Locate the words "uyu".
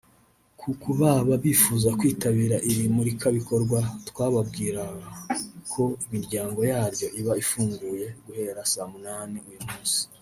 9.49-9.61